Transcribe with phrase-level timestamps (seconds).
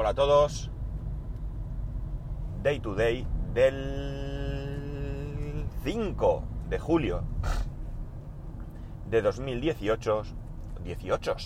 [0.00, 0.70] Hola a todos.
[2.62, 4.86] Day to day del
[5.82, 7.24] 5 de julio
[9.10, 10.22] de 2018.
[10.84, 11.36] 18.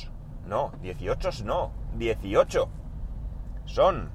[0.45, 1.73] No, 18 no.
[1.97, 2.69] 18.
[3.65, 4.11] Son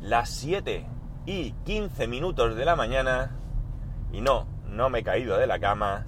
[0.00, 0.86] las 7
[1.26, 3.36] y 15 minutos de la mañana.
[4.10, 6.06] Y no, no me he caído de la cama.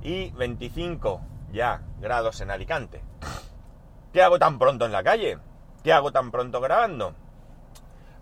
[0.00, 1.20] Y 25
[1.52, 3.04] ya grados en Alicante.
[4.10, 5.49] ¿Qué hago tan pronto en la calle?
[5.82, 7.14] ¿Qué hago tan pronto grabando?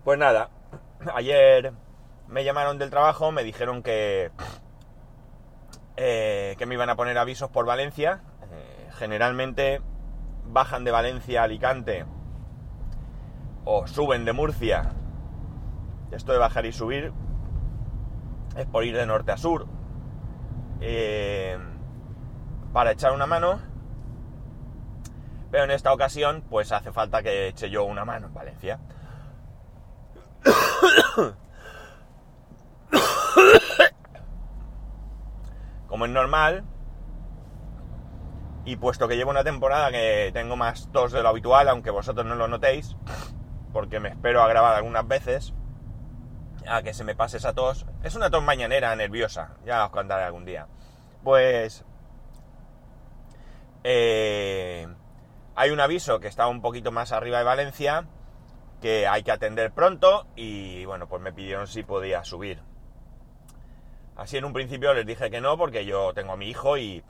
[0.03, 0.49] Pues nada,
[1.13, 1.73] ayer
[2.27, 4.31] me llamaron del trabajo, me dijeron que,
[5.97, 8.21] eh, que me iban a poner avisos por Valencia.
[8.51, 9.81] Eh, generalmente
[10.45, 12.05] bajan de Valencia a Alicante
[13.65, 14.93] o suben de Murcia.
[16.11, 17.13] Esto de bajar y subir
[18.55, 19.67] es por ir de norte a sur.
[20.81, 21.57] Eh,
[22.73, 23.59] para echar una mano.
[25.51, 28.79] Pero en esta ocasión, pues hace falta que eche yo una mano en Valencia.
[35.87, 36.63] Como es normal,
[38.65, 42.25] y puesto que llevo una temporada que tengo más tos de lo habitual, aunque vosotros
[42.27, 42.95] no lo notéis,
[43.73, 45.53] porque me espero a grabar algunas veces,
[46.67, 47.87] a que se me pase esa tos.
[48.03, 50.67] Es una tos mañanera nerviosa, ya os contaré algún día.
[51.23, 51.83] Pues
[53.83, 54.87] eh,
[55.59, 58.05] hay un aviso que está un poquito más arriba de Valencia
[58.81, 62.61] que hay que atender pronto y bueno, pues me pidieron si podía subir.
[64.15, 67.03] Así en un principio les dije que no porque yo tengo a mi hijo y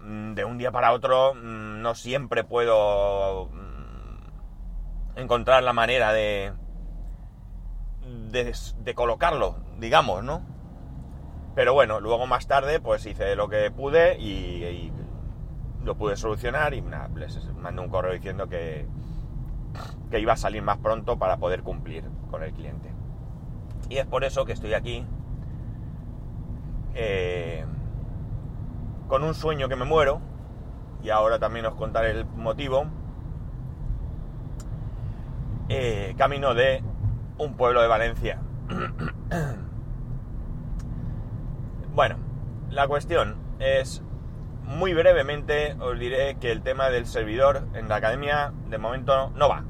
[0.00, 6.54] mm, de un día para otro mm, no siempre puedo mm, encontrar la manera de,
[8.32, 10.44] de, colocarlo, digamos, ¿no?
[11.54, 14.90] Pero bueno, luego más tarde pues hice lo que pude y
[15.86, 16.82] lo pude solucionar y
[17.14, 18.86] les mandé un correo diciendo que,
[20.10, 22.90] que iba a salir más pronto para poder cumplir con el cliente.
[23.88, 25.06] Y es por eso que estoy aquí
[26.94, 27.64] eh,
[29.06, 30.20] con un sueño que me muero
[31.04, 32.86] y ahora también os contaré el motivo.
[35.68, 36.82] Eh, camino de
[37.38, 38.40] un pueblo de Valencia.
[41.94, 42.16] bueno,
[42.70, 44.02] la cuestión es
[44.66, 49.48] muy brevemente os diré que el tema del servidor en la academia de momento no
[49.48, 49.64] va.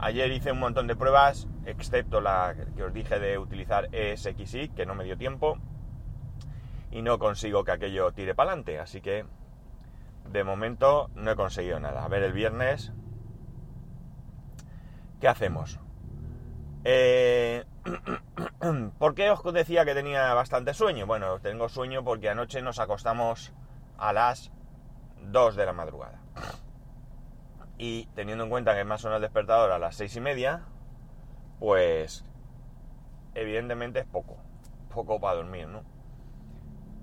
[0.00, 4.86] Ayer hice un montón de pruebas, excepto la que os dije de utilizar ESXi, que
[4.86, 5.58] no me dio tiempo,
[6.90, 8.78] y no consigo que aquello tire para adelante.
[8.78, 9.24] Así que
[10.30, 12.04] de momento no he conseguido nada.
[12.04, 12.92] A ver el viernes.
[15.20, 15.80] ¿Qué hacemos?
[16.84, 17.64] Eh,
[18.98, 21.06] ¿Por qué os decía que tenía bastante sueño?
[21.06, 23.52] Bueno, tengo sueño porque anoche nos acostamos
[23.98, 24.50] a las
[25.22, 26.20] 2 de la madrugada.
[27.76, 30.62] Y teniendo en cuenta que más son el despertador a las 6 y media,
[31.60, 32.24] pues
[33.34, 34.36] evidentemente es poco.
[34.92, 35.82] Poco para dormir, ¿no?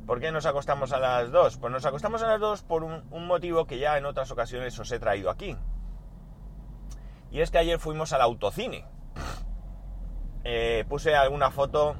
[0.05, 1.57] ¿Por qué nos acostamos a las 2?
[1.57, 4.91] Pues nos acostamos a las 2 por un, motivo que ya en otras ocasiones os
[4.91, 5.57] he traído aquí.
[7.31, 8.85] Y es que ayer fuimos al autocine.
[10.47, 11.95] Eh, puse alguna foto.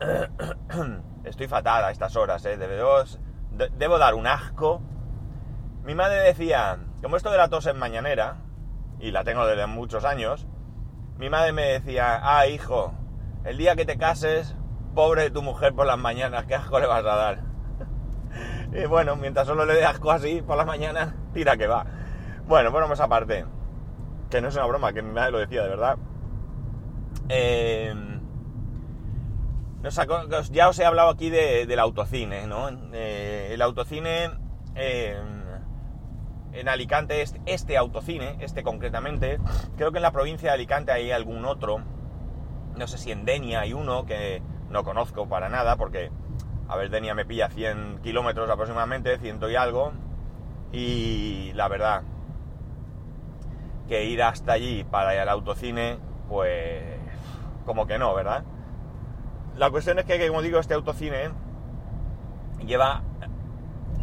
[1.24, 2.56] Estoy fatal a estas horas, ¿eh?
[2.56, 3.20] De dos
[3.76, 4.80] debo dar un asco.
[5.84, 8.36] Mi madre decía, como esto de la tos es mañanera,
[8.98, 10.46] y la tengo desde muchos años,
[11.18, 12.94] mi madre me decía, ah, hijo,
[13.44, 14.56] el día que te cases,
[14.94, 17.38] pobre de tu mujer por las mañanas, ¿qué asco le vas a dar?
[18.72, 21.84] y bueno, mientras solo le dé asco así por las mañanas, tira que va.
[22.46, 23.44] Bueno, bueno, pues aparte,
[24.30, 25.98] que no es una broma, que mi madre lo decía de verdad.
[27.28, 27.94] Eh,
[30.50, 32.68] ya os he hablado aquí del autocine, ¿no?
[32.92, 34.30] Eh, el autocine
[36.54, 39.38] en Alicante, este, este, autocine, este concretamente,
[39.76, 41.82] creo que en la provincia de Alicante hay algún otro,
[42.76, 44.40] no sé si en Denia hay uno que
[44.70, 46.10] no conozco para nada, porque,
[46.68, 49.92] a ver, Denia me pilla 100 kilómetros aproximadamente, ciento y algo,
[50.72, 52.02] y la verdad,
[53.88, 55.98] que ir hasta allí para al autocine,
[56.28, 56.82] pues,
[57.66, 58.44] como que no, ¿verdad?
[59.56, 61.30] La cuestión es que, como digo, este autocine
[62.66, 63.02] lleva,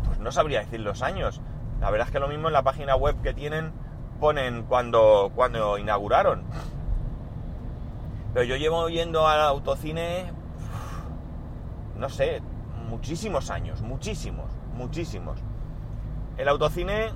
[0.05, 1.41] pues no sabría decir los años.
[1.79, 3.73] La verdad es que lo mismo en la página web que tienen
[4.19, 6.43] ponen cuando, cuando inauguraron.
[8.33, 10.31] Pero yo llevo yendo al autocine,
[11.97, 12.41] no sé,
[12.87, 15.39] muchísimos años, muchísimos, muchísimos.
[16.37, 17.09] El autocine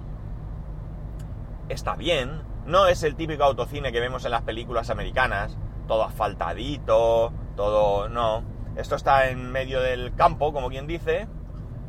[1.69, 5.57] está bien, no es el típico autocine que vemos en las películas americanas,
[5.87, 8.43] todo asfaltadito, todo, no.
[8.75, 11.27] Esto está en medio del campo, como quien dice.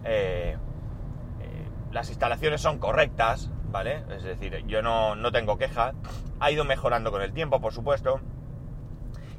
[0.04, 0.56] Eh,
[1.40, 4.04] eh, las instalaciones son correctas, ¿vale?
[4.10, 5.94] Es decir, yo no, no tengo queja.
[6.38, 8.20] Ha ido mejorando con el tiempo, por supuesto.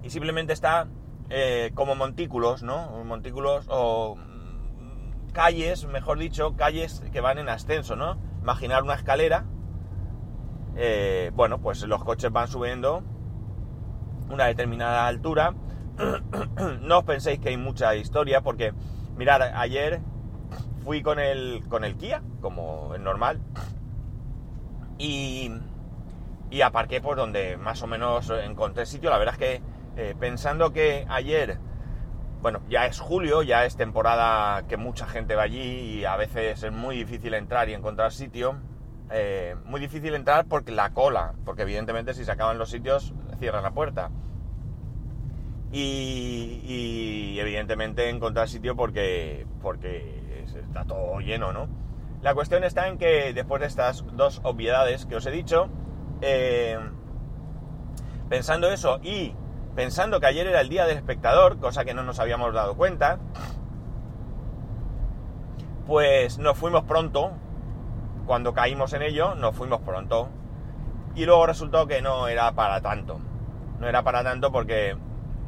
[0.04, 0.88] Y simplemente está
[1.30, 3.04] eh, como montículos, ¿no?
[3.06, 8.20] Montículos o mm, calles, mejor dicho, calles que van en ascenso, ¿no?
[8.42, 9.46] Imaginar una escalera.
[11.34, 13.04] bueno, pues los coches van subiendo
[14.30, 15.54] una determinada altura.
[16.82, 18.74] No os penséis que hay mucha historia, porque,
[19.16, 20.00] mirad, ayer
[20.84, 23.42] fui con el, con el Kia, como es normal,
[24.98, 25.52] y,
[26.50, 29.10] y aparqué por donde más o menos encontré sitio.
[29.10, 29.62] La verdad es que
[29.98, 31.60] eh, pensando que ayer,
[32.42, 36.64] bueno, ya es julio, ya es temporada que mucha gente va allí y a veces
[36.64, 38.56] es muy difícil entrar y encontrar sitio.
[39.10, 43.64] eh, muy difícil entrar porque la cola, porque evidentemente si se acaban los sitios cierran
[43.64, 44.12] la puerta.
[45.72, 51.68] Y, y, evidentemente encontrar sitio porque, porque está todo lleno, ¿no?
[52.22, 55.70] La cuestión está en que después de estas dos obviedades que os he dicho,
[56.22, 56.80] eh,
[58.30, 59.36] pensando eso y
[59.76, 63.20] pensando que ayer era el día del espectador, cosa que no nos habíamos dado cuenta,
[65.86, 67.32] pues nos fuimos pronto,
[68.26, 70.30] cuando caímos en ello, nos fuimos pronto.
[71.16, 73.20] Y luego resultó que no era para tanto.
[73.80, 74.98] No era para tanto porque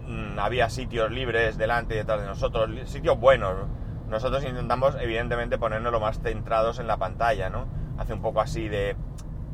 [0.08, 3.68] mmm, había sitios libres delante y detrás de nosotros, sitios buenos.
[4.08, 7.68] Nosotros intentamos, evidentemente, ponernos lo más centrados en la pantalla, ¿no?
[7.98, 8.96] Hace un poco así de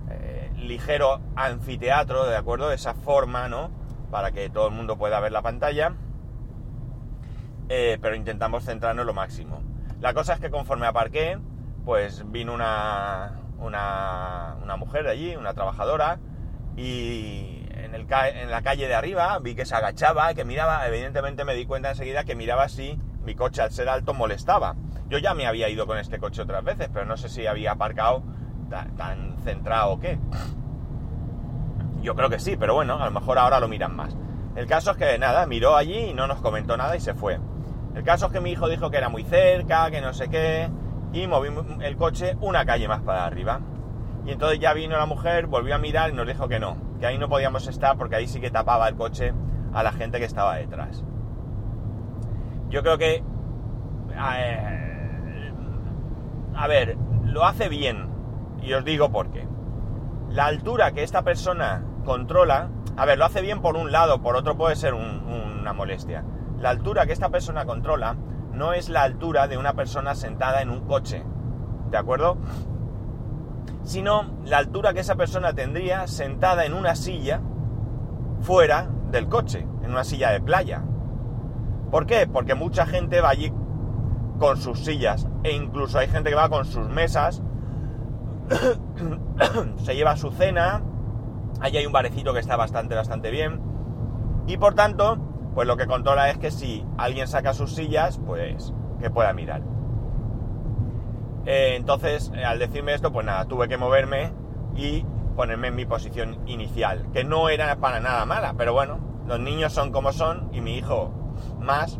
[0.09, 2.71] eh, ligero anfiteatro, ¿de acuerdo?
[2.71, 3.69] Esa forma, ¿no?
[4.11, 5.93] Para que todo el mundo pueda ver la pantalla.
[7.67, 9.61] Eh, pero intentamos centrarnos lo máximo.
[9.99, 11.37] La cosa es que conforme aparqué,
[11.83, 16.19] pues vino una, una, una mujer de allí, una trabajadora,
[16.77, 17.54] y
[17.85, 21.53] en, el, en, la calle de arriba vi que se agachaba, que miraba, evidentemente me
[21.53, 24.75] di cuenta enseguida que miraba si mi coche al ser alto molestaba.
[25.07, 27.71] Yo ya me había ido con este coche otras veces, pero no sé si había
[27.71, 28.23] aparcado
[28.69, 30.17] tan, tan centrado o qué.
[32.01, 34.15] Yo creo que sí, pero bueno, a lo mejor ahora lo miran más.
[34.55, 37.39] El caso es que nada, miró allí y no nos comentó nada y se fue.
[37.95, 40.69] El caso es que mi hijo dijo que era muy cerca, que no sé qué,
[41.13, 43.61] y movimos el coche una calle más para arriba.
[44.25, 47.05] Y entonces ya vino la mujer, volvió a mirar y nos dijo que no, que
[47.05, 49.33] ahí no podíamos estar porque ahí sí que tapaba el coche
[49.73, 51.03] a la gente que estaba detrás.
[52.69, 53.23] Yo creo que...
[54.17, 55.53] Eh,
[56.55, 58.09] a ver, lo hace bien.
[58.61, 59.47] Y os digo por qué.
[60.29, 62.69] La altura que esta persona controla...
[62.97, 65.23] A ver, lo hace bien por un lado, por otro puede ser un,
[65.59, 66.23] una molestia.
[66.59, 68.15] La altura que esta persona controla
[68.53, 71.23] no es la altura de una persona sentada en un coche.
[71.91, 72.37] ¿De acuerdo?
[73.85, 77.41] Sino la altura que esa persona tendría sentada en una silla
[78.41, 80.83] fuera del coche, en una silla de playa.
[81.91, 82.27] ¿Por qué?
[82.27, 83.53] Porque mucha gente va allí
[84.39, 87.41] con sus sillas e incluso hay gente que va con sus mesas,
[89.77, 90.83] se lleva su cena,
[91.61, 93.61] allí hay un barecito que está bastante, bastante bien
[94.47, 95.17] y por tanto,
[95.53, 99.63] pues lo que controla es que si alguien saca sus sillas, pues que pueda mirar.
[101.45, 104.31] Eh, entonces, al decirme esto, pues nada, tuve que moverme
[104.75, 105.05] y
[105.35, 109.73] ponerme en mi posición inicial, que no era para nada mala, pero bueno, los niños
[109.73, 111.11] son como son y mi hijo
[111.59, 111.99] más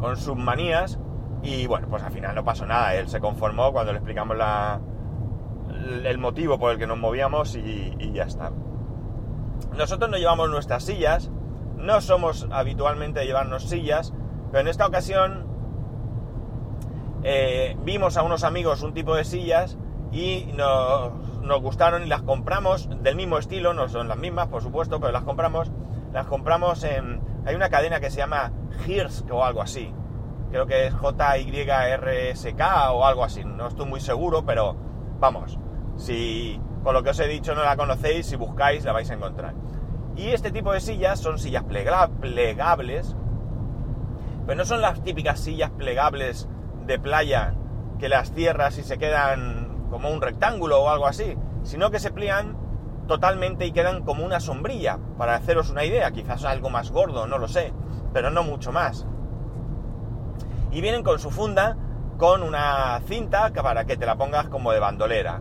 [0.00, 0.98] con sus manías
[1.42, 4.80] y bueno, pues al final no pasó nada, él se conformó cuando le explicamos la,
[6.04, 8.50] el motivo por el que nos movíamos y, y ya está.
[9.76, 11.30] Nosotros no llevamos nuestras sillas,
[11.76, 14.12] no somos habitualmente de llevarnos sillas,
[14.50, 15.46] pero en esta ocasión
[17.22, 19.76] eh, vimos a unos amigos un tipo de sillas
[20.12, 21.12] y nos,
[21.60, 25.22] gustaron y las compramos del mismo estilo, no son las mismas por supuesto, pero las
[25.22, 25.70] compramos,
[26.12, 27.20] las compramos en...
[27.44, 28.52] Hay una cadena que se llama
[28.86, 29.92] Hirsk o algo así,
[30.50, 32.60] creo que es JYRSK
[32.92, 34.76] o algo así, no estoy muy seguro, pero
[35.18, 35.58] vamos,
[35.96, 39.14] si por lo que os he dicho no la conocéis, si buscáis la vais a
[39.14, 39.54] encontrar.
[40.16, 43.16] Y este tipo de sillas son sillas plegables,
[44.46, 46.48] pero no son las típicas sillas plegables
[46.90, 47.54] de playa
[48.00, 52.10] que las cierras y se quedan como un rectángulo o algo así, sino que se
[52.10, 52.56] pliegan
[53.06, 57.38] totalmente y quedan como una sombrilla, para haceros una idea, quizás algo más gordo, no
[57.38, 57.72] lo sé,
[58.12, 59.06] pero no mucho más.
[60.72, 61.76] Y vienen con su funda
[62.18, 65.40] con una cinta para que te la pongas como de bandolera.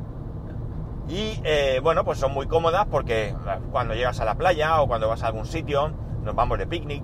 [1.08, 3.36] Y eh, bueno, pues son muy cómodas porque
[3.72, 5.92] cuando llegas a la playa o cuando vas a algún sitio,
[6.24, 7.04] nos vamos de picnic,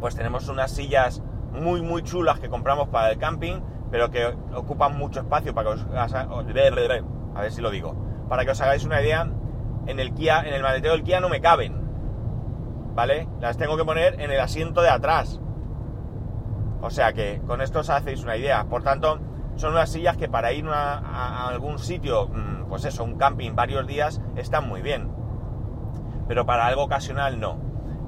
[0.00, 1.22] pues tenemos unas sillas
[1.52, 3.60] muy muy chulas que compramos para el camping,
[3.90, 5.86] pero que ocupan mucho espacio para que os
[7.34, 7.94] a ver si lo digo,
[8.28, 9.28] para que os hagáis una idea,
[9.86, 11.74] en el Kia, en el maletero del Kia no me caben,
[12.94, 13.28] ¿vale?
[13.40, 15.40] Las tengo que poner en el asiento de atrás.
[16.80, 18.64] O sea que con esto os hacéis una idea.
[18.64, 19.18] Por tanto,
[19.56, 23.86] son unas sillas que para ir a, algún sitio, mm, pues eso, un camping varios
[23.86, 25.10] días, están muy bien.
[26.28, 27.58] Pero para algo ocasional no.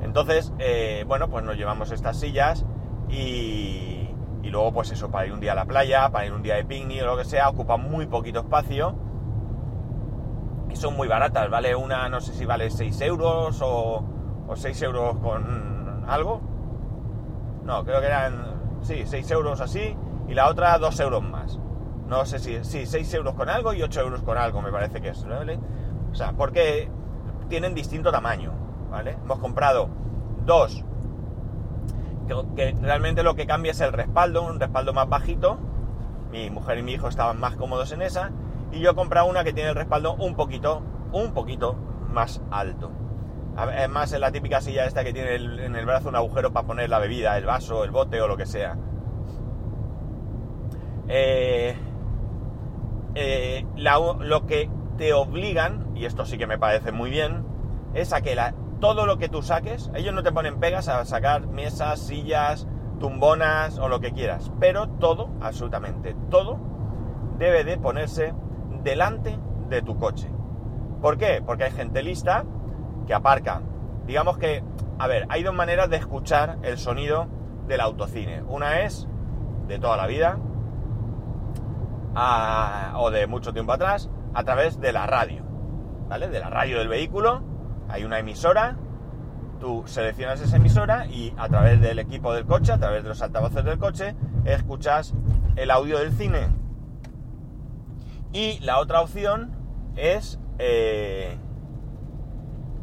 [0.00, 2.64] Entonces, eh, bueno, pues nos llevamos estas sillas
[3.08, 4.08] y,
[4.42, 6.64] luego pues eso, para ir un día a la playa, para ir un día de
[6.64, 8.94] picnic o lo que sea, ocupan muy poquito espacio
[10.70, 14.04] y son muy baratas, vale una, no sé si vale 6 euros o,
[14.48, 16.40] o 6 euros con algo.
[17.64, 19.96] No, creo que eran, sí, 6 euros así
[20.28, 21.58] y la otra 2 euros más.
[22.06, 25.00] No sé si, sí, 6 euros con algo y 8 euros con algo, me parece
[25.00, 25.58] que es, ¿vale?
[26.10, 26.90] O sea, porque
[27.48, 28.52] tienen distinto tamaño,
[28.90, 29.18] ¿vale?
[29.22, 29.88] Hemos comprado
[30.44, 30.84] dos,
[32.56, 35.58] que, realmente lo que cambia es el respaldo, un respaldo más bajito.
[36.30, 38.30] Mi mujer y mi hijo estaban más cómodos en esa.
[38.72, 40.82] Y yo he comprado una que tiene el respaldo un poquito,
[41.12, 41.74] un poquito
[42.10, 42.90] más alto.
[43.76, 46.66] Es más, es la típica silla esta que tiene en el brazo un agujero para
[46.66, 48.76] poner la bebida, el vaso, el bote o lo que sea.
[51.08, 51.74] Eh,
[53.14, 57.44] eh, lo que te obligan, y esto sí que me parece muy bien,
[57.94, 61.04] es a que la- todo lo que tú saques, ellos no te ponen pegas a
[61.04, 62.66] sacar mesas, sillas,
[62.98, 66.58] tumbonas o lo que quieras, pero todo, absolutamente todo,
[67.38, 68.34] debe de ponerse
[68.82, 70.30] delante de tu coche.
[71.00, 71.42] ¿Por qué?
[71.44, 72.44] Porque hay gente lista
[73.06, 73.62] que aparca.
[74.06, 74.64] Digamos que,
[74.98, 77.28] a ver, hay dos maneras de escuchar el sonido
[77.66, 78.42] del autocine.
[78.42, 79.06] Una es
[79.68, 80.38] de toda la vida,
[82.96, 85.44] o de mucho tiempo atrás, a través de la radio,
[86.08, 86.28] ¿vale?
[86.28, 87.42] De la radio del vehículo,
[87.88, 88.76] hay una emisora,
[89.60, 93.22] tú seleccionas esa emisora y a través del equipo del coche, a través de los
[93.22, 94.14] altavoces del coche,
[94.44, 95.14] escuchas
[95.56, 96.48] el audio del cine.
[98.32, 99.52] Y la otra opción
[99.96, 101.36] es eh,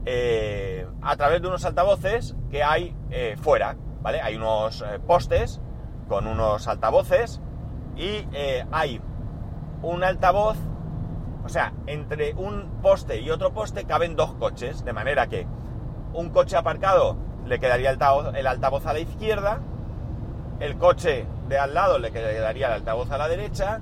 [0.06, 4.22] eh, a través de unos altavoces que hay eh, fuera, ¿vale?
[4.22, 5.62] Hay unos postes
[6.08, 7.42] con unos altavoces
[7.96, 8.28] y
[8.72, 9.02] hay
[9.82, 10.58] un altavoz,
[11.46, 15.46] o sea, entre un poste y otro poste caben dos coches, de manera que
[16.14, 19.60] un coche aparcado le quedaría el altavoz, a la izquierda,
[20.60, 23.82] el coche de al lado le quedaría el altavoz a la derecha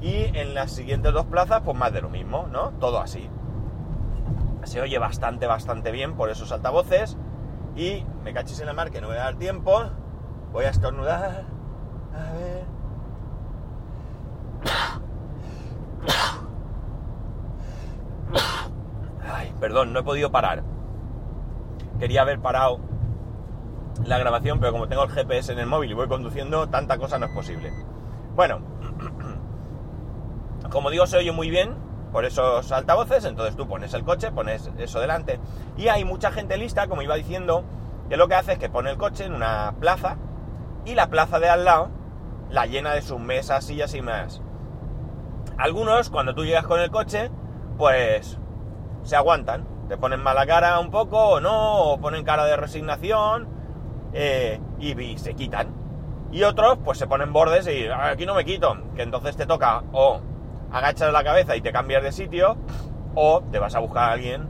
[0.00, 2.70] y en las siguientes dos plazas pues más de lo mismo, ¿no?
[2.78, 3.28] Todo así.
[4.62, 7.16] Se oye bastante, bastante bien por esos altavoces
[7.74, 9.82] y me cachis en la mar que no voy a dar tiempo,
[10.52, 11.44] voy a estornudar,
[12.14, 12.59] a ver...
[19.60, 20.64] perdón, no he podido parar.
[21.98, 22.80] Quería haber parado
[24.04, 27.18] la grabación, pero como tengo el GPS en el móvil y voy conduciendo, tanta cosa
[27.18, 27.72] no es posible.
[28.34, 28.60] Bueno,
[30.70, 31.74] como digo, se oye muy bien
[32.10, 35.38] por esos altavoces, entonces tú pones el coche, pones eso delante.
[35.76, 37.64] Y hay mucha gente lista, como iba diciendo,
[38.08, 40.16] que lo que hace es que pone el coche en una plaza
[40.84, 41.90] y la plaza de al lado
[42.50, 44.42] la llena de sus mesas, sillas y más.
[45.56, 47.30] Algunos, cuando tú llegas con el coche,
[47.78, 48.39] pues
[49.02, 53.48] se aguantan, te ponen mala cara un poco o no, o ponen cara de resignación
[54.12, 55.68] eh, y, se quitan.
[56.32, 59.46] Y otros pues se ponen bordes y "Ah, aquí no me quito, que entonces te
[59.46, 60.20] toca o
[60.70, 62.56] agachar la cabeza y te cambias de sitio
[63.14, 64.48] o te vas a buscar a alguien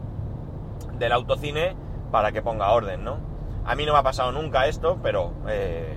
[0.98, 1.74] del autocine
[2.10, 3.16] para que ponga orden, ¿no?
[3.64, 5.96] A mí no me ha pasado nunca esto, pero eh,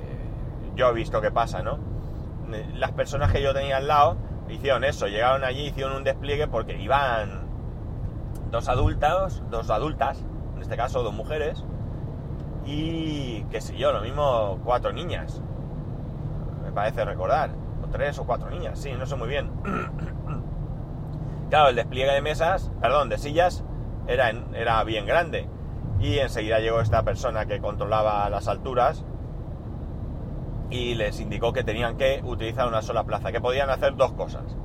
[0.76, 1.80] yo he visto que pasa, ¿no?
[2.76, 4.18] Las personas que yo tenía al lado
[4.48, 7.53] hicieron eso, llegaron allí, hicieron un despliegue porque iban
[8.54, 10.24] dos adultos, dos adultas,
[10.56, 11.66] en este caso dos mujeres,
[12.66, 15.42] y qué sé yo, lo mismo cuatro niñas,
[16.64, 17.50] me parece recordar,
[17.84, 19.50] o tres o cuatro niñas, sí, no sé muy bien.
[21.50, 23.66] claro, el despliegue de mesas, perdón, de sillas,
[24.06, 25.50] era, en- era bien grande,
[26.00, 29.04] y enseguida llegó esta persona que controlaba las alturas
[30.70, 34.56] y les indicó que tenían que utilizar una sola plaza, que podían hacer dos cosas.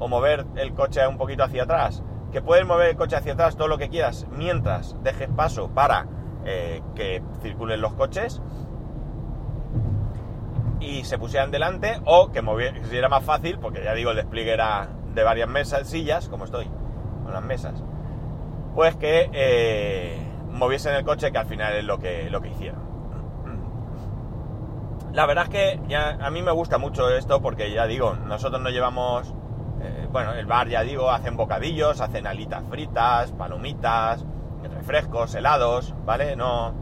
[0.00, 3.56] O mover el coche un poquito hacia atrás, que puedes mover el coche hacia atrás
[3.56, 6.06] todo lo que quieras mientras dejes paso para
[6.44, 8.40] eh, que circulen los coches
[10.80, 14.16] y se pusieran delante, o que moviera, si era más fácil, porque ya digo, el
[14.16, 16.66] despliegue era de varias mesas, sillas, como estoy,
[17.24, 17.82] con las mesas,
[18.74, 20.16] pues que eh,
[20.50, 22.88] moviesen el coche, que al final es lo que, lo que hicieron.
[25.12, 28.60] La verdad es que ya, a mí me gusta mucho esto porque ya digo, nosotros
[28.60, 29.34] no llevamos,
[30.12, 34.24] bueno, el bar ya digo, hacen bocadillos, hacen alitas fritas, palomitas,
[34.74, 36.36] refrescos, helados, ¿vale?
[36.36, 36.74] No,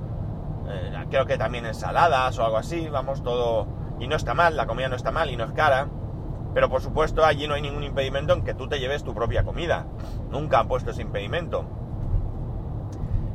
[0.68, 3.66] eh, creo que también ensaladas o algo así, vamos, todo,
[3.98, 5.88] y no está mal, la comida no está mal y no es cara,
[6.54, 9.44] pero por supuesto allí no hay ningún impedimento en que tú te lleves tu propia
[9.44, 9.86] comida,
[10.30, 11.64] nunca han puesto ese impedimento.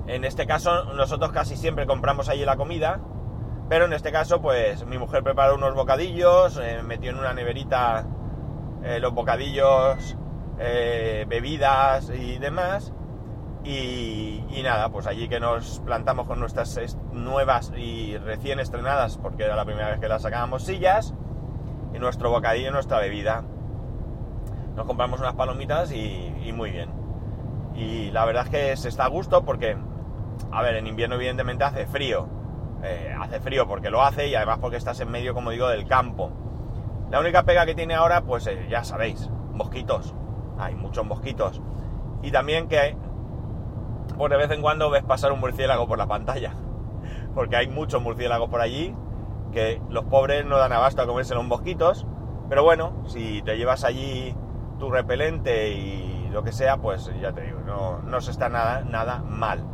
[0.08, 3.00] En este caso nosotros casi siempre compramos allí la comida,
[3.72, 8.06] pero en este caso, pues mi mujer preparó unos bocadillos, eh, metió en una neverita
[8.84, 10.18] eh, los bocadillos,
[10.60, 12.94] eh, bebidas y demás.
[13.64, 19.56] Y, nada, pues allí que nos plantamos con nuestras nuevas y recién estrenadas, porque era
[19.56, 21.14] la primera vez que las sacábamos sillas,
[21.94, 23.44] y nuestro bocadillo y nuestra bebida.
[24.76, 26.90] Nos compramos unas palomitas y, y muy bien.
[27.76, 29.78] Y la verdad es que se está a gusto porque,
[30.52, 32.28] a ver, en invierno evidentemente hace frío.
[32.84, 35.86] Eh, hace frío porque lo hace y además porque estás en medio, como digo, del
[35.88, 36.32] campo.
[37.12, 40.16] La única pega que tiene ahora, pues eh, ya sabéis, mosquitos.
[40.58, 41.62] Hay muchos mosquitos.
[42.24, 42.96] Y también que
[44.18, 46.54] pues de vez en cuando ves pasar un murciélago por la pantalla.
[47.36, 48.96] Porque hay muchos murciélagos por allí
[49.52, 52.08] que los pobres no dan abasto a comerse los mosquitos.
[52.48, 54.34] Pero bueno, si te llevas allí
[54.80, 58.86] tu repelente y lo que sea, pues ya te digo, no, no se está nada,
[58.86, 59.66] nada mal.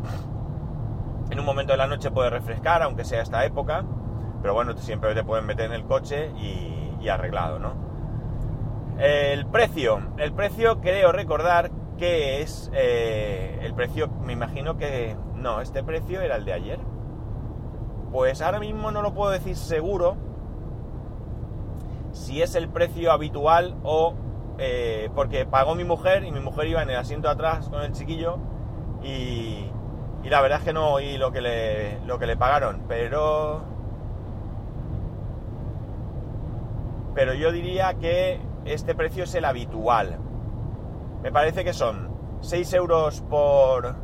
[1.30, 3.84] En un momento de la noche puede refrescar, aunque sea esta época,
[4.42, 7.74] pero bueno, siempre te pueden meter en el coche y, y arreglado, ¿no?
[9.00, 15.62] El precio, el precio creo recordar que es eh, el precio, me imagino que no,
[15.62, 16.80] este precio era el de ayer.
[18.12, 20.16] Pues ahora mismo no lo puedo decir seguro
[22.12, 24.16] si es el precio habitual o
[24.58, 27.92] eh, porque pagó mi mujer y mi mujer iba en el asiento atrás con el
[27.92, 28.40] chiquillo
[29.04, 29.70] y,
[30.24, 33.62] y la verdad es que no oí lo que le, lo que le pagaron, pero
[37.18, 40.20] pero yo diría que este precio es el habitual.
[41.24, 43.96] Me parece que son 6 euros por,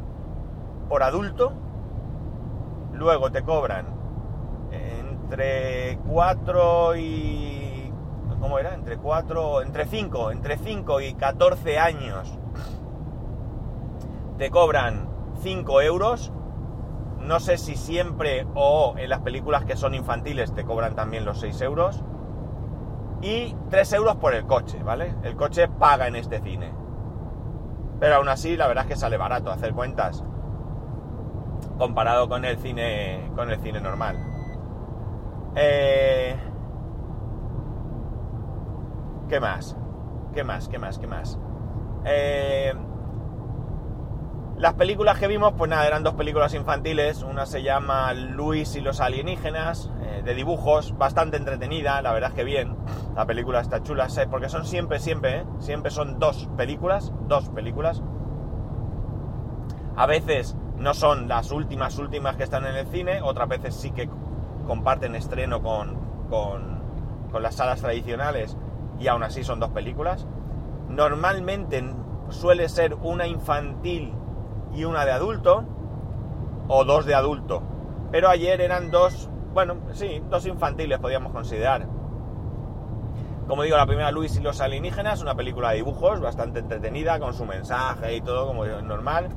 [0.90, 1.54] por adulto.
[2.92, 3.86] Luego te cobran
[4.72, 7.94] entre 4 y...
[8.40, 8.74] ¿Cómo era?
[8.74, 9.62] Entre 4...
[9.62, 10.32] Entre 5.
[10.32, 12.40] Entre 5 y 14 años.
[14.40, 15.08] Te cobran
[15.44, 16.34] 5 euros.
[17.20, 21.42] No sé si siempre o en las películas que son infantiles te cobran también los
[21.42, 22.04] 6 euros.
[23.24, 25.16] Y 3 euros por el coche, ¿vale?
[25.24, 26.74] El coche paga en este cine.
[28.00, 30.24] Pero aún así, la verdad es que sale barato hacer cuentas
[31.78, 34.18] comparado con el cine, con el cine normal.
[35.56, 36.36] Eh,
[39.30, 39.78] ¿Qué más?
[40.34, 40.68] ¿Qué más?
[40.68, 41.00] ¿Qué más?
[41.00, 41.40] ¿Qué más?
[42.06, 42.74] Eh,
[44.58, 47.24] las películas que vimos, pues nada, eran dos películas infantiles.
[47.24, 52.36] Una se llama Luis y los alienígenas, eh, de dibujos, bastante entretenida, la verdad es
[52.36, 52.78] que bien.
[53.16, 55.46] La película está chula, porque son siempre, siempre, ¿eh?
[55.60, 58.04] siempre son dos películas, dos películas.
[59.96, 63.92] A veces no son las últimas, últimas que están en el cine, otras veces sí
[63.92, 64.10] que
[64.66, 65.98] comparten estreno con,
[66.30, 66.82] con,
[67.32, 68.56] con las salas tradicionales
[69.00, 70.28] y aún así son dos películas.
[70.90, 71.84] Normalmente
[72.30, 74.14] suele ser una infantil
[74.74, 75.64] y una de adulto,
[76.68, 77.62] o dos de adulto.
[78.12, 81.88] Pero ayer eran dos, bueno, sí, dos infantiles podíamos considerar.
[83.48, 87.34] Como digo, la primera Luis y los alienígenas, una película de dibujos bastante entretenida, con
[87.34, 89.30] su mensaje y todo como es normal.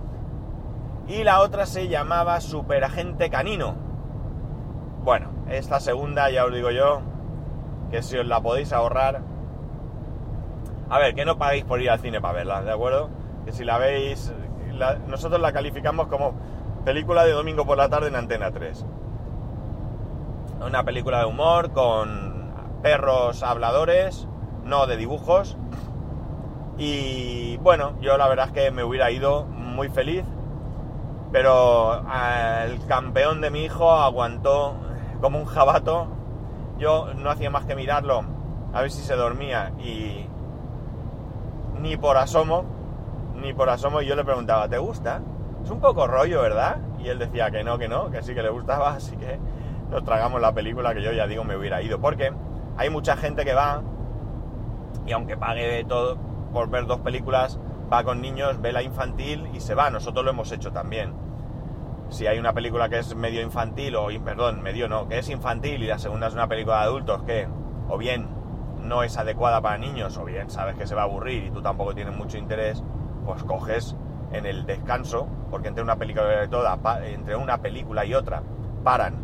[1.08, 3.74] Y la otra se llamaba Superagente Canino.
[5.02, 7.00] Bueno, esta segunda ya os digo yo,
[7.90, 9.22] que si os la podéis ahorrar...
[10.88, 13.08] A ver, que no paguéis por ir al cine para verla, ¿de acuerdo?
[13.44, 14.32] Que si la veis
[15.06, 16.34] nosotros la calificamos como
[16.84, 18.86] película de domingo por la tarde en Antena 3.
[20.64, 24.28] Una película de humor con perros habladores,
[24.64, 25.56] no de dibujos.
[26.78, 30.24] Y bueno, yo la verdad es que me hubiera ido muy feliz,
[31.32, 32.02] pero
[32.64, 34.76] el campeón de mi hijo aguantó
[35.20, 36.08] como un jabato.
[36.78, 38.24] Yo no hacía más que mirarlo
[38.72, 40.28] a ver si se dormía y
[41.80, 42.75] ni por asomo
[43.36, 45.20] ni por asomo y yo le preguntaba, ¿te gusta?
[45.62, 46.78] Es un poco rollo, ¿verdad?
[46.98, 49.38] Y él decía que no, que no, que sí que le gustaba, así que
[49.90, 52.00] nos tragamos la película que yo ya digo me hubiera ido.
[52.00, 52.32] Porque
[52.76, 53.82] hay mucha gente que va
[55.06, 56.18] y aunque pague todo
[56.52, 57.58] por ver dos películas,
[57.92, 59.90] va con niños, ve la infantil y se va.
[59.90, 61.14] Nosotros lo hemos hecho también.
[62.08, 65.82] Si hay una película que es medio infantil, o perdón, medio no, que es infantil
[65.82, 67.48] y la segunda es una película de adultos que
[67.88, 68.28] o bien
[68.80, 71.62] no es adecuada para niños, o bien sabes que se va a aburrir y tú
[71.62, 72.82] tampoco tienes mucho interés,
[73.26, 73.96] pues coges
[74.32, 78.42] en el descanso, porque entre una película y toda, entre una película y otra,
[78.82, 79.16] paran,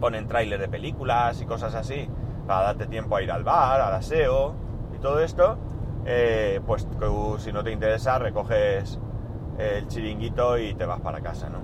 [0.00, 2.08] ponen tráiler de películas y cosas así,
[2.46, 4.54] para darte tiempo a ir al bar, al aseo
[4.94, 5.56] y todo esto,
[6.04, 6.86] eh, pues
[7.38, 9.00] si no te interesa, recoges
[9.58, 11.58] el chiringuito y te vas para casa, ¿no?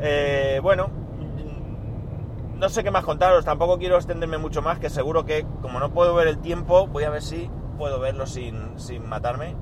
[0.00, 0.88] Eh, bueno,
[2.56, 5.92] no sé qué más contaros, tampoco quiero extenderme mucho más, que seguro que como no
[5.92, 9.56] puedo ver el tiempo, voy a ver si puedo verlo sin, sin matarme.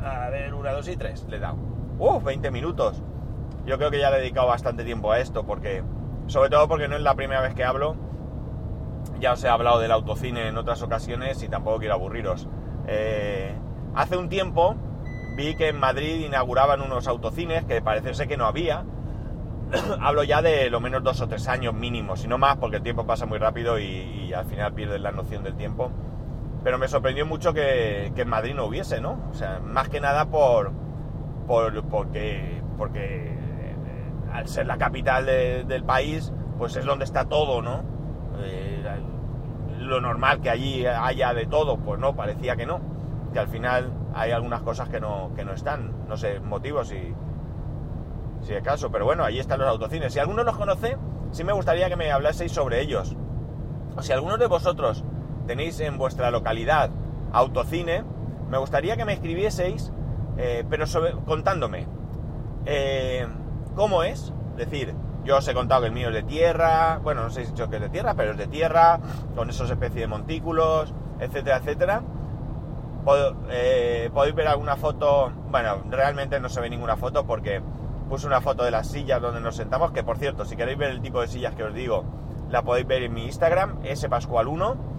[0.00, 1.56] A ver, una, dos y tres, le he dado.
[1.98, 2.20] ¡Uh!
[2.20, 3.02] 20 minutos.
[3.66, 5.82] Yo creo que ya le he dedicado bastante tiempo a esto, porque,
[6.28, 7.96] sobre todo porque no es la primera vez que hablo
[9.18, 12.48] Ya os he hablado del autocine en otras ocasiones y tampoco quiero aburriros.
[12.86, 13.52] Eh,
[13.96, 14.76] hace un tiempo
[15.36, 18.84] vi que en Madrid inauguraban unos autocines que parece ser que no había.
[20.00, 22.82] Hablo ya de lo menos dos o tres años mínimo, si no más, porque el
[22.84, 23.86] tiempo pasa muy rápido y,
[24.28, 25.90] y al final pierdes la noción del tiempo.
[26.64, 29.28] Pero me sorprendió mucho que, que, en Madrid no hubiese, ¿no?
[29.30, 30.72] O sea, más que nada por,
[31.46, 33.76] por porque, porque eh,
[34.32, 37.84] al ser la capital de, del país, pues es donde está todo, ¿no?
[38.38, 38.82] Eh,
[39.78, 42.80] lo normal que allí haya de todo, pues no, parecía que no.
[43.32, 46.06] Que al final hay algunas cosas que no, que no están.
[46.08, 47.14] No sé, motivos si,
[48.40, 48.90] si es caso.
[48.90, 50.12] Pero bueno, ahí están los autocines.
[50.12, 50.96] Si alguno los conoce,
[51.32, 53.16] sí me gustaría que me hablaseis sobre ellos.
[53.96, 55.04] O si alguno de vosotros
[55.46, 56.90] tenéis en vuestra localidad
[57.32, 58.04] autocine,
[58.50, 59.92] me gustaría que me escribieseis,
[60.36, 60.86] eh, pero
[61.24, 61.86] contándome
[62.66, 63.26] eh,
[63.74, 64.32] cómo es.
[64.56, 67.42] Es decir, yo os he contado que el mío es de tierra, bueno, no sé
[67.42, 69.00] si he dicho que es de tierra, pero es de tierra,
[69.34, 72.02] con esos especies de montículos, etcétera, etcétera.
[73.50, 77.60] Eh, podéis ver alguna foto, bueno, realmente no se ve ninguna foto porque
[78.08, 80.90] puse una foto de las sillas donde nos sentamos, que por cierto, si queréis ver
[80.90, 82.04] el tipo de sillas que os digo,
[82.50, 84.93] la podéis ver en mi Instagram, spascual1.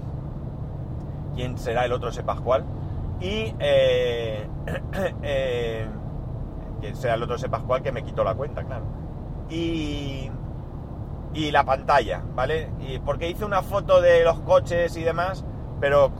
[1.36, 2.66] ¿Quién será el otro spascual?
[3.20, 4.48] Y eh,
[5.24, 5.88] eh,
[6.82, 8.86] ¿quién será el otro spascual que me quitó la cuenta, claro?
[9.50, 10.30] Y,
[11.34, 12.72] y la pantalla, ¿vale?
[12.80, 15.46] Y porque hice una foto de los coches y demás,
[15.80, 16.12] pero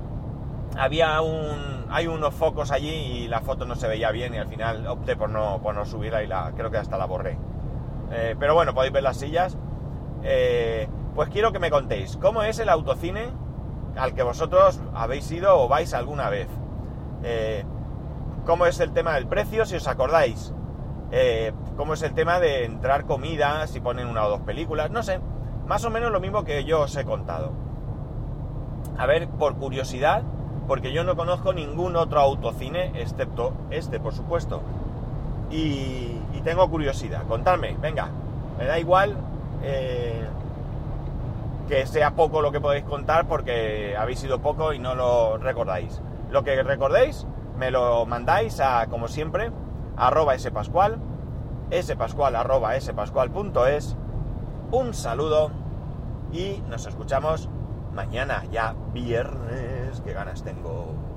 [0.76, 4.46] había un hay unos focos allí y la foto no se veía bien y al
[4.46, 7.38] final opté por no, por no subirla y la, creo que hasta la borré.
[8.10, 9.56] Eh, pero bueno, podéis ver las sillas.
[10.22, 13.28] Eh, pues quiero que me contéis, ¿cómo es el autocine
[13.98, 16.48] al que vosotros habéis ido o vais alguna vez?
[17.22, 17.64] Eh,
[18.46, 20.54] ¿Cómo es el tema del precio, si os acordáis?
[21.10, 24.90] Eh, ¿Cómo es el tema de entrar comida, si ponen una o dos películas?
[24.90, 25.20] No sé,
[25.66, 27.52] más o menos lo mismo que yo os he contado.
[28.96, 30.22] A ver, por curiosidad,
[30.66, 34.62] porque yo no conozco ningún otro autocine excepto este, por supuesto.
[35.50, 37.24] Y, tengo curiosidad.
[37.26, 38.08] Contadme, venga,
[38.58, 39.16] me da igual
[39.62, 40.26] eh,
[41.68, 46.00] que sea poco lo que podéis contar porque habéis sido poco y no lo recordáis.
[46.30, 47.26] Lo que recordéis,
[47.56, 49.52] me lo mandáis a, como siempre,
[49.96, 50.98] arroba spascual,
[51.82, 53.96] spascual arroba spascual.es.
[54.70, 55.50] Un saludo
[56.32, 57.48] y nos escuchamos
[57.92, 60.00] mañana, ya viernes.
[60.04, 61.07] Qué ganas tengo.